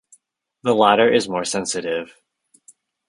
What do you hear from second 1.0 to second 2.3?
is more sensitive.